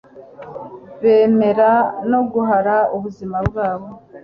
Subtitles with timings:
[1.01, 1.69] bemera
[2.11, 3.89] no guhara ubuzima bwabo